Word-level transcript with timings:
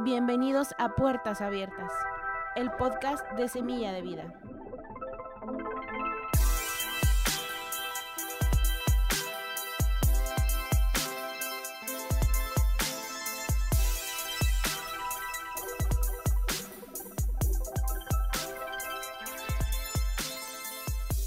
Bienvenidos 0.00 0.74
a 0.78 0.96
Puertas 0.96 1.40
Abiertas, 1.40 1.92
el 2.56 2.72
podcast 2.72 3.24
de 3.36 3.48
Semilla 3.48 3.92
de 3.92 4.02
Vida. 4.02 4.34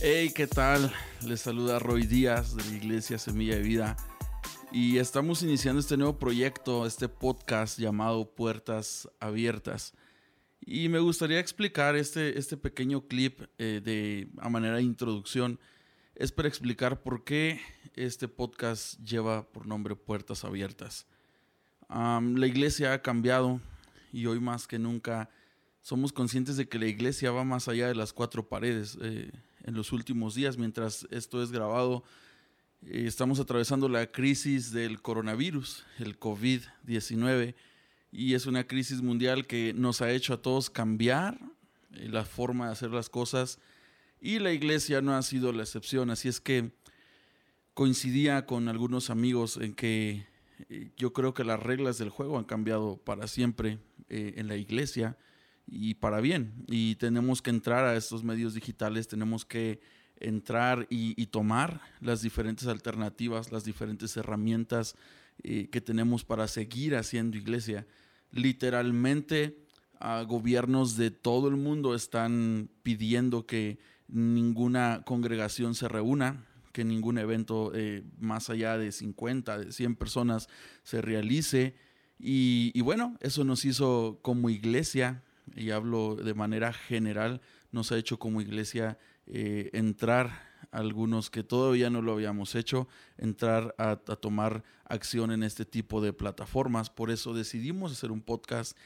Hey, 0.00 0.32
¿qué 0.34 0.48
tal? 0.48 0.92
Les 1.26 1.40
saluda 1.40 1.78
Roy 1.78 2.06
Díaz 2.06 2.54
de 2.54 2.64
la 2.64 2.76
Iglesia 2.76 3.18
Semilla 3.18 3.56
de 3.56 3.62
Vida 3.62 3.96
y 4.70 4.98
estamos 4.98 5.42
iniciando 5.42 5.80
este 5.80 5.96
nuevo 5.96 6.18
proyecto, 6.18 6.84
este 6.86 7.08
podcast 7.08 7.78
llamado 7.78 8.34
Puertas 8.34 9.08
Abiertas. 9.20 9.94
Y 10.60 10.90
me 10.90 10.98
gustaría 10.98 11.40
explicar 11.40 11.96
este, 11.96 12.38
este 12.38 12.58
pequeño 12.58 13.06
clip 13.06 13.40
eh, 13.56 13.80
de, 13.82 14.28
a 14.38 14.50
manera 14.50 14.76
de 14.76 14.82
introducción. 14.82 15.58
Es 16.14 16.30
para 16.30 16.48
explicar 16.48 17.02
por 17.02 17.24
qué 17.24 17.58
este 17.94 18.28
podcast 18.28 19.00
lleva 19.00 19.50
por 19.50 19.66
nombre 19.66 19.96
Puertas 19.96 20.44
Abiertas. 20.44 21.06
la 21.88 22.46
iglesia 22.46 22.92
ha 22.92 23.02
cambiado 23.02 23.62
y 24.12 24.26
hoy 24.26 24.40
más 24.40 24.66
que 24.66 24.78
nunca 24.78 25.30
somos 25.84 26.14
conscientes 26.14 26.56
de 26.56 26.66
que 26.66 26.78
la 26.78 26.86
iglesia 26.86 27.30
va 27.30 27.44
más 27.44 27.68
allá 27.68 27.86
de 27.86 27.94
las 27.94 28.14
cuatro 28.14 28.48
paredes. 28.48 28.96
Eh, 29.02 29.30
en 29.64 29.74
los 29.74 29.92
últimos 29.92 30.34
días, 30.34 30.56
mientras 30.56 31.06
esto 31.10 31.42
es 31.42 31.52
grabado, 31.52 32.02
eh, 32.86 33.04
estamos 33.06 33.38
atravesando 33.38 33.86
la 33.90 34.10
crisis 34.10 34.72
del 34.72 35.02
coronavirus, 35.02 35.84
el 35.98 36.18
COVID-19, 36.18 37.54
y 38.12 38.32
es 38.32 38.46
una 38.46 38.66
crisis 38.66 39.02
mundial 39.02 39.46
que 39.46 39.74
nos 39.74 40.00
ha 40.00 40.10
hecho 40.10 40.32
a 40.32 40.40
todos 40.40 40.70
cambiar 40.70 41.38
eh, 41.92 42.08
la 42.08 42.24
forma 42.24 42.66
de 42.66 42.72
hacer 42.72 42.90
las 42.90 43.10
cosas, 43.10 43.58
y 44.22 44.38
la 44.38 44.52
iglesia 44.52 45.02
no 45.02 45.14
ha 45.14 45.22
sido 45.22 45.52
la 45.52 45.64
excepción, 45.64 46.08
así 46.08 46.28
es 46.28 46.40
que 46.40 46.72
coincidía 47.74 48.46
con 48.46 48.68
algunos 48.68 49.10
amigos 49.10 49.58
en 49.58 49.74
que 49.74 50.26
eh, 50.70 50.92
yo 50.96 51.12
creo 51.12 51.34
que 51.34 51.44
las 51.44 51.62
reglas 51.62 51.98
del 51.98 52.08
juego 52.08 52.38
han 52.38 52.44
cambiado 52.44 52.96
para 52.96 53.28
siempre 53.28 53.80
en 54.08 54.48
la 54.48 54.56
iglesia 54.56 55.18
y 55.66 55.94
para 55.94 56.20
bien. 56.20 56.52
Y 56.66 56.96
tenemos 56.96 57.42
que 57.42 57.50
entrar 57.50 57.84
a 57.84 57.96
estos 57.96 58.22
medios 58.22 58.54
digitales, 58.54 59.08
tenemos 59.08 59.44
que 59.44 59.80
entrar 60.16 60.86
y, 60.90 61.26
tomar 61.26 61.80
las 62.00 62.22
diferentes 62.22 62.66
alternativas, 62.66 63.52
las 63.52 63.64
diferentes 63.64 64.16
herramientas 64.16 64.94
eh, 65.42 65.68
que 65.70 65.80
tenemos 65.80 66.24
para 66.24 66.46
seguir 66.48 66.94
haciendo 66.96 67.36
iglesia. 67.36 67.86
Literalmente, 68.30 69.58
gobiernos 70.26 70.96
de 70.96 71.10
todo 71.10 71.48
el 71.48 71.56
mundo 71.56 71.94
están 71.94 72.68
pidiendo 72.82 73.46
que 73.46 73.78
ninguna 74.06 75.02
congregación 75.04 75.74
se 75.74 75.88
reúna, 75.88 76.44
que 76.72 76.84
ningún 76.84 77.18
evento 77.18 77.72
eh, 77.74 78.04
más 78.18 78.50
allá 78.50 78.76
de 78.76 78.92
50, 78.92 79.58
de 79.58 79.72
100 79.72 79.96
personas 79.96 80.48
se 80.82 81.00
realice. 81.00 81.74
y 82.18 82.80
bueno, 82.80 83.16
eso 83.20 83.44
nos 83.44 83.64
hizo 83.64 84.18
como 84.22 84.50
iglesia 84.50 85.22
y 85.54 85.70
hablo 85.70 86.16
de 86.16 86.34
manera 86.34 86.72
general, 86.72 87.40
nos 87.72 87.92
ha 87.92 87.98
hecho 87.98 88.18
como 88.18 88.40
iglesia 88.40 88.98
eh, 89.26 89.70
entrar 89.72 90.54
algunos 90.70 91.30
que 91.30 91.42
todavía 91.42 91.90
no 91.90 92.02
lo 92.02 92.12
habíamos 92.12 92.54
hecho, 92.54 92.88
entrar 93.16 93.74
a, 93.78 93.96
tomar 93.96 94.64
acción 94.84 95.30
en 95.30 95.42
este 95.42 95.64
tipo 95.64 96.00
de 96.00 96.12
plataformas. 96.12 96.90
Por 96.90 97.10
eso 97.10 97.32
decidimos 97.32 97.92
hacer 97.92 98.10
un 98.10 98.20
podcast 98.20 98.76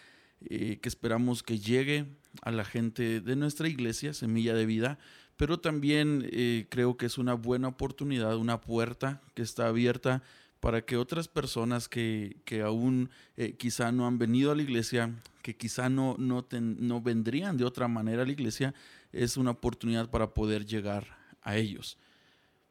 eh, 0.42 0.78
que 0.80 0.88
esperamos 0.88 1.42
que 1.42 1.58
llegue 1.58 2.06
a 2.42 2.50
la 2.50 2.64
gente 2.64 3.20
de 3.20 3.36
nuestra 3.36 3.68
iglesia, 3.68 4.12
Semilla 4.12 4.54
de 4.54 4.66
Vida, 4.66 4.98
pero 5.36 5.60
también 5.60 6.28
eh, 6.30 6.66
creo 6.68 6.96
que 6.96 7.06
es 7.06 7.16
una 7.16 7.34
buena 7.34 7.68
oportunidad, 7.68 8.36
una 8.36 8.60
puerta 8.60 9.22
que 9.34 9.42
está 9.42 9.68
abierta 9.68 10.22
para 10.60 10.84
que 10.84 10.96
otras 10.96 11.28
personas 11.28 11.88
que, 11.88 12.36
aún 12.64 13.10
quizá 13.58 13.92
no 13.92 14.06
han 14.06 14.18
venido 14.18 14.50
a 14.50 14.56
la 14.56 14.62
iglesia 14.62 15.14
que 15.42 15.56
quizá 15.56 15.88
no, 15.88 16.16
no, 16.18 16.46
no 16.50 17.00
vendrían 17.00 17.56
de 17.56 17.64
otra 17.64 17.88
manera 17.88 18.22
a 18.22 18.26
la 18.26 18.32
iglesia, 18.32 18.74
es 19.12 19.36
una 19.38 19.52
oportunidad 19.52 20.10
para 20.10 20.34
poder 20.34 20.66
llegar 20.66 21.16
a 21.40 21.56
ellos. 21.56 21.96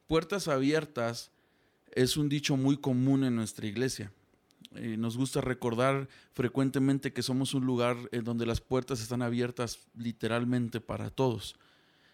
Puertas 0.06 0.48
abiertas 0.48 1.31
es 1.94 2.18
un 2.18 2.30
dicho 2.30 2.56
muy 2.56 2.78
común 2.78 3.24
en 3.24 3.36
nuestra 3.36 3.66
iglesia. 3.66 4.12
Eh, 4.75 4.96
nos 4.98 5.18
gusta 5.18 5.42
recordar 5.42 6.08
frecuentemente 6.34 7.14
que 7.14 7.24
somos 7.24 7.54
un 7.56 7.66
lugar 7.66 7.98
en 8.12 8.24
donde 8.24 8.46
las 8.46 8.62
puertas 8.62 9.02
están 9.02 9.24
abiertas 9.24 9.80
literalmente 9.96 10.80
para 10.80 11.09
todos. 11.09 11.56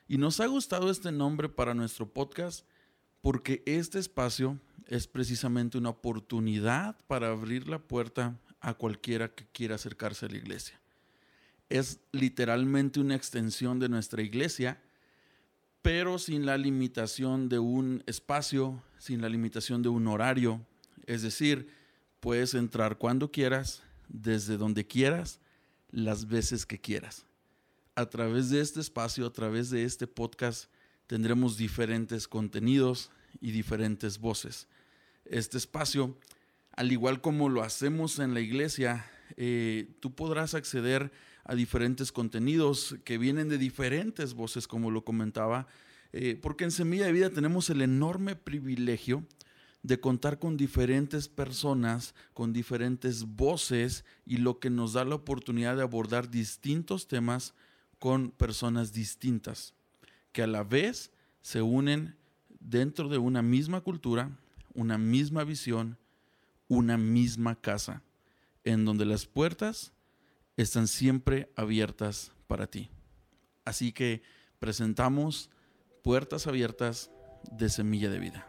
Y 0.08 0.18
nos 0.18 0.40
ha 0.40 0.48
gustado 0.48 0.90
este 0.90 1.12
nombre 1.12 1.50
para 1.50 1.74
nuestro 1.74 2.08
podcast 2.08 2.66
porque 3.22 3.64
este 3.66 4.00
espacio 4.00 4.60
es 4.88 5.08
precisamente 5.08 5.78
una 5.78 5.90
oportunidad 5.90 6.98
para 7.08 7.30
abrir 7.30 7.68
la 7.68 7.80
puerta 7.80 8.38
a 8.60 8.74
cualquiera 8.74 9.30
que 9.30 9.46
quiera 9.52 9.76
acercarse 9.76 10.26
a 10.26 10.30
la 10.30 10.38
iglesia. 10.38 10.80
Es 11.70 12.00
literalmente 12.12 13.00
una 13.00 13.16
extensión 13.16 13.80
de 13.80 13.90
nuestra 13.90 14.22
iglesia, 14.22 14.82
pero 15.82 16.18
sin 16.18 16.46
la 16.46 16.58
limitación 16.58 17.50
de 17.50 17.60
un 17.60 18.04
espacio, 18.06 18.82
sin 18.98 19.22
la 19.22 19.30
limitación 19.30 19.82
de 19.82 19.90
un 19.90 20.08
horario. 20.08 20.66
Es 21.06 21.22
decir, 21.22 21.70
puedes 22.20 22.54
entrar 22.54 22.98
cuando 22.98 23.32
quieras, 23.32 23.84
desde 24.08 24.58
donde 24.58 24.88
quieras, 24.88 25.40
las 25.92 26.28
veces 26.28 26.66
que 26.66 26.80
quieras. 26.80 27.26
A 27.96 28.06
través 28.06 28.50
de 28.50 28.62
este 28.62 28.80
espacio, 28.80 29.26
a 29.26 29.34
través 29.34 29.70
de 29.70 29.84
este 29.84 30.08
podcast, 30.08 30.70
tendremos 31.06 31.58
diferentes 31.58 32.28
contenidos 32.28 33.12
y 33.42 33.52
diferentes 33.52 34.18
voces. 34.18 34.68
Este 35.26 35.58
espacio 35.58 36.18
al 36.76 36.92
igual 36.92 37.22
como 37.22 37.50
lo 37.50 37.62
hacemos 37.62 38.20
en 38.20 38.34
la 38.34 38.42
iglesia, 38.42 39.06
eh, 39.38 39.96
tú 40.00 40.14
podrás 40.16 40.56
acceder 40.56 41.12
a 41.44 41.56
diferentes 41.56 42.12
contenidos 42.12 42.96
que 43.04 43.18
vienen 43.18 43.48
de 43.48 43.58
diferentes 43.58 44.34
voces, 44.34 44.68
como 44.68 44.90
lo 44.90 45.04
comentaba, 45.04 45.68
eh, 46.14 46.38
porque 46.42 46.64
en 46.64 46.72
Semilla 46.72 47.06
de 47.06 47.12
Vida 47.12 47.30
tenemos 47.30 47.70
el 47.70 47.82
enorme 47.82 48.36
privilegio 48.36 49.24
de 49.84 50.00
contar 50.00 50.40
con 50.40 50.58
diferentes 50.58 51.28
personas, 51.28 52.16
con 52.34 52.54
diferentes 52.54 53.24
voces 53.24 54.06
y 54.26 54.38
lo 54.38 54.60
que 54.60 54.70
nos 54.70 54.94
da 54.94 55.04
la 55.06 55.16
oportunidad 55.16 55.76
de 55.76 55.84
abordar 55.84 56.32
distintos 56.32 57.08
temas 57.08 57.54
con 58.00 58.32
personas 58.32 58.94
distintas, 58.94 59.74
que 60.32 60.42
a 60.42 60.48
la 60.48 60.64
vez 60.64 61.12
se 61.42 61.62
unen 61.62 62.16
dentro 62.60 63.10
de 63.10 63.18
una 63.18 63.42
misma 63.42 63.82
cultura, 63.82 64.32
una 64.74 64.98
misma 64.98 65.44
visión, 65.44 65.98
una 66.68 66.98
misma 66.98 67.60
casa, 67.60 68.04
en 68.64 68.86
donde 68.86 69.06
las 69.06 69.26
puertas 69.26 69.94
están 70.58 70.88
siempre 70.88 71.52
abiertas 71.56 72.32
para 72.48 72.68
ti. 72.68 72.90
Así 73.66 73.92
que 73.92 74.22
presentamos 74.60 75.50
puertas 76.04 76.48
abiertas 76.48 77.12
de 77.52 77.70
semilla 77.70 78.10
de 78.10 78.20
vida. 78.20 78.48